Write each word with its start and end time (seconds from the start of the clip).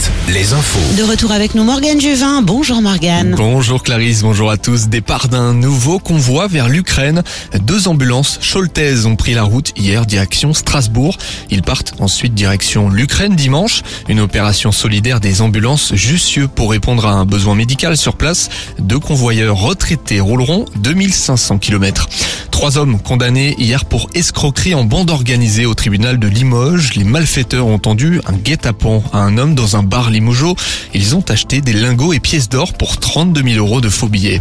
7, 0.00 0.12
les 0.28 0.52
infos. 0.52 0.96
De 0.96 1.02
retour 1.02 1.32
avec 1.32 1.54
nous, 1.54 1.64
Morgane 1.64 2.00
Juvin. 2.00 2.42
Bonjour 2.42 2.80
Morgane. 2.80 3.34
Bonjour 3.36 3.82
Clarisse, 3.82 4.22
bonjour 4.22 4.50
à 4.50 4.56
tous. 4.56 4.88
Départ 4.88 5.28
d'un 5.28 5.52
nouveau 5.54 5.98
convoi 5.98 6.46
vers 6.46 6.68
l'Ukraine. 6.68 7.22
Deux 7.60 7.88
ambulances 7.88 8.38
Scholtez 8.40 9.06
ont 9.06 9.16
pris 9.16 9.34
la 9.34 9.42
route 9.42 9.72
hier 9.76 10.06
direction 10.06 10.54
Strasbourg. 10.54 11.16
Ils 11.50 11.62
partent 11.62 11.94
ensuite 12.00 12.34
direction 12.34 12.88
l'Ukraine 12.88 13.34
dimanche. 13.34 13.82
Une 14.08 14.20
opération 14.20 14.72
solidaire 14.72 15.20
des 15.20 15.42
ambulances 15.42 15.94
Jussieu 15.94 16.48
pour 16.48 16.70
répondre 16.70 17.06
à 17.06 17.12
un 17.12 17.24
besoin 17.24 17.54
médical 17.54 17.96
sur 17.96 18.16
place. 18.16 18.48
Deux 18.78 19.00
convoyeurs 19.00 19.56
retraités 19.56 20.20
rouleront 20.20 20.64
2500 20.76 21.58
km. 21.58 22.08
Trois 22.52 22.78
hommes 22.78 23.00
condamnés 23.00 23.56
hier 23.58 23.84
pour 23.84 24.08
escroquerie 24.14 24.74
en 24.74 24.84
bande 24.84 25.10
organisée 25.10 25.66
au 25.66 25.74
tribunal 25.74 26.20
de 26.20 26.28
Limoges. 26.28 26.94
Les 26.94 27.02
malfaiteurs 27.02 27.66
ont 27.66 27.80
tendu 27.80 28.20
un 28.26 28.34
guet-apens 28.34 29.02
à 29.12 29.18
un 29.18 29.36
homme 29.36 29.56
dans 29.56 29.76
un 29.76 29.82
bar 29.82 30.10
Limougeau. 30.10 30.54
Ils 30.94 31.16
ont 31.16 31.24
acheté 31.28 31.60
des 31.60 31.72
lingots 31.72 32.12
et 32.12 32.20
pièces 32.20 32.48
d'or 32.48 32.74
pour 32.74 32.98
32 32.98 33.42
000 33.42 33.56
euros 33.56 33.80
de 33.80 33.88
faux 33.88 34.08
billets. 34.08 34.40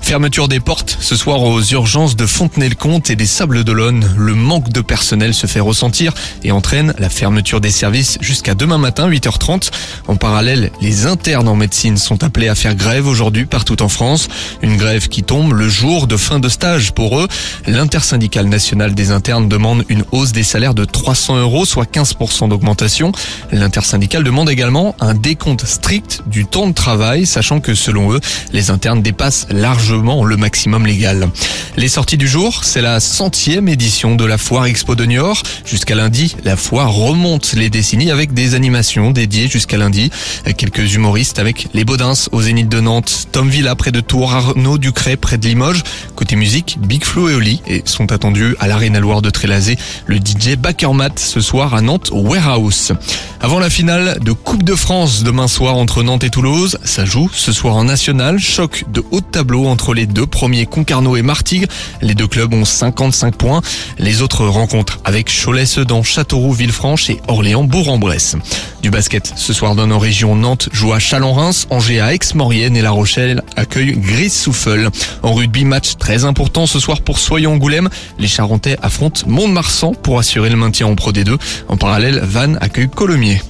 Fermeture 0.00 0.48
des 0.48 0.58
portes 0.58 0.98
ce 1.00 1.14
soir 1.14 1.42
aux 1.42 1.62
urgences 1.62 2.16
de 2.16 2.26
Fontenay-le-Comte 2.26 3.10
et 3.10 3.14
des 3.14 3.26
Sables 3.26 3.62
d'Olonne. 3.62 4.10
Le 4.16 4.34
manque 4.34 4.70
de 4.70 4.80
personnel 4.80 5.34
se 5.34 5.46
fait 5.46 5.60
ressentir 5.60 6.12
et 6.42 6.50
entraîne 6.50 6.94
la 6.98 7.08
fermeture 7.08 7.60
des 7.60 7.70
services 7.70 8.18
jusqu'à 8.20 8.56
demain 8.56 8.78
matin 8.78 9.08
8h30. 9.08 9.70
En 10.08 10.16
parallèle, 10.16 10.72
les 10.80 11.06
internes 11.06 11.46
en 11.46 11.54
médecine 11.54 11.96
sont 11.96 12.24
appelés 12.24 12.48
à 12.48 12.56
faire 12.56 12.74
grève 12.74 13.06
aujourd'hui 13.06 13.44
partout 13.46 13.80
en 13.82 13.88
France. 13.88 14.26
Une 14.62 14.76
grève 14.76 15.06
qui 15.06 15.22
tombe 15.22 15.52
le 15.52 15.68
jour 15.68 16.08
de 16.08 16.16
fin 16.16 16.40
de 16.40 16.48
stage 16.48 16.90
pour 16.90 17.20
eux. 17.20 17.28
L'intersyndicale 17.66 18.46
nationale 18.46 18.94
des 18.94 19.10
internes 19.10 19.48
demande 19.48 19.84
une 19.88 20.04
hausse 20.12 20.32
des 20.32 20.42
salaires 20.42 20.74
de 20.74 20.84
300 20.84 21.38
euros, 21.38 21.64
soit 21.64 21.90
15% 21.90 22.48
d'augmentation. 22.48 23.12
L'intersyndicale 23.52 24.24
demande 24.24 24.50
également 24.50 24.94
un 25.00 25.14
décompte 25.14 25.64
strict 25.66 26.22
du 26.26 26.46
temps 26.46 26.66
de 26.66 26.74
travail, 26.74 27.26
sachant 27.26 27.60
que 27.60 27.74
selon 27.74 28.12
eux, 28.12 28.20
les 28.52 28.70
internes 28.70 29.02
dépassent 29.02 29.46
largement 29.50 30.24
le 30.24 30.36
maximum 30.36 30.86
légal. 30.86 31.28
Les 31.76 31.88
sorties 31.88 32.16
du 32.16 32.28
jour, 32.28 32.64
c'est 32.64 32.82
la 32.82 33.00
centième 33.00 33.68
édition 33.68 34.16
de 34.16 34.24
la 34.24 34.38
foire 34.38 34.66
Expo 34.66 34.94
de 34.94 35.04
Niort. 35.04 35.42
Jusqu'à 35.64 35.94
lundi, 35.94 36.36
la 36.44 36.56
foire 36.56 36.92
remonte 36.92 37.52
les 37.54 37.70
décennies 37.70 38.10
avec 38.10 38.34
des 38.34 38.54
animations 38.54 39.10
dédiées 39.10 39.48
jusqu'à 39.48 39.76
lundi. 39.76 40.10
Quelques 40.56 40.94
humoristes 40.94 41.38
avec 41.38 41.68
les 41.74 41.84
Baudins 41.84 42.12
au 42.32 42.42
Zénith 42.42 42.68
de 42.68 42.80
Nantes, 42.80 43.28
Tom 43.32 43.48
Villa 43.48 43.74
près 43.76 43.92
de 43.92 44.00
Tours, 44.00 44.32
Arnaud 44.32 44.78
Ducret 44.78 45.16
près 45.16 45.38
de 45.38 45.46
Limoges. 45.46 45.82
Côté 46.16 46.36
musique, 46.36 46.78
Big 46.80 47.04
Flo 47.04 47.28
et 47.28 47.34
Et 47.40 47.82
sont 47.86 48.12
attendus 48.12 48.54
à 48.60 48.68
l'Arena 48.68 49.00
Loire 49.00 49.22
de 49.22 49.30
Trélazé, 49.30 49.78
le 50.04 50.16
DJ 50.16 50.56
Backermat 50.58 51.12
ce 51.16 51.40
soir 51.40 51.74
à 51.74 51.80
Nantes 51.80 52.10
Warehouse. 52.12 52.92
Avant 53.40 53.58
la 53.58 53.70
finale 53.70 54.18
de 54.22 54.32
Coupe 54.32 54.62
de 54.62 54.74
France 54.74 55.22
demain 55.22 55.48
soir 55.48 55.76
entre 55.76 56.02
Nantes 56.02 56.24
et 56.24 56.28
Toulouse, 56.28 56.78
ça 56.84 57.06
joue 57.06 57.30
ce 57.32 57.52
soir 57.52 57.76
en 57.76 57.84
national, 57.84 58.38
choc 58.38 58.84
de 58.92 59.02
haut 59.10 59.22
de 59.22 59.26
tableau 59.26 59.66
entre 59.66 59.94
les 59.94 60.04
deux 60.04 60.26
premiers 60.26 60.66
Concarneau 60.66 61.16
et 61.16 61.22
Martigues. 61.22 61.66
Les 62.02 62.14
deux 62.14 62.26
clubs 62.26 62.52
ont 62.52 62.66
55 62.66 63.34
points. 63.36 63.62
Les 63.98 64.20
autres 64.20 64.44
rencontres 64.44 64.98
avec 65.04 65.30
Cholet-Sedan, 65.30 66.02
Châteauroux, 66.02 66.52
Villefranche 66.52 67.08
et 67.08 67.22
Orléans-Bourg-en-Bresse. 67.28 68.36
Du 68.82 68.90
basket, 68.90 69.32
ce 69.36 69.54
soir 69.54 69.74
dans 69.74 69.86
nos 69.86 69.98
régions, 69.98 70.36
Nantes 70.36 70.68
joue 70.72 70.92
à 70.92 70.98
Chalon-Reims, 70.98 71.66
Angers 71.70 72.00
à 72.00 72.12
Aix-Maurienne 72.12 72.76
et 72.76 72.82
La 72.82 72.90
Rochelle 72.90 73.42
accueille 73.56 73.96
Grise-Souffle. 73.96 74.90
En 75.22 75.32
rugby, 75.32 75.64
match 75.64 75.96
très 75.98 76.24
important 76.24 76.66
ce 76.66 76.78
soir 76.78 77.00
pour 77.00 77.18
Soyons-Angoulême. 77.30 77.88
Les 78.18 78.26
Charentais 78.26 78.76
affrontent 78.82 79.20
Mont-de-Marsan 79.28 79.94
pour 79.94 80.18
assurer 80.18 80.50
le 80.50 80.56
maintien 80.56 80.88
en 80.88 80.96
Pro 80.96 81.12
D2. 81.12 81.36
En 81.68 81.76
parallèle, 81.76 82.18
Vannes 82.24 82.58
accueille 82.60 82.88
Colomiers. 82.88 83.40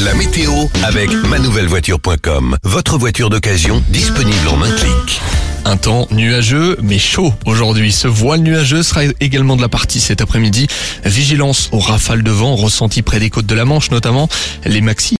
La 0.00 0.12
météo 0.12 0.52
avec 0.82 1.10
manouvellevoiture.com. 1.10 2.58
Votre 2.64 2.98
voiture 2.98 3.30
d'occasion 3.30 3.82
disponible 3.88 4.46
en 4.48 4.60
un 4.60 4.70
clic. 4.70 5.22
Un 5.66 5.78
temps 5.78 6.06
nuageux 6.10 6.76
mais 6.82 6.98
chaud 6.98 7.32
aujourd'hui. 7.46 7.92
Ce 7.92 8.06
voile 8.06 8.40
nuageux 8.40 8.82
sera 8.82 9.04
également 9.20 9.56
de 9.56 9.62
la 9.62 9.70
partie 9.70 10.00
cet 10.00 10.20
après-midi. 10.20 10.66
Vigilance 11.04 11.70
aux 11.72 11.78
rafales 11.78 12.22
de 12.22 12.30
vent 12.30 12.54
ressenties 12.54 13.00
près 13.00 13.20
des 13.20 13.30
côtes 13.30 13.46
de 13.46 13.54
la 13.54 13.64
Manche 13.64 13.90
notamment. 13.90 14.28
Les 14.66 14.82
maxi 14.82 15.12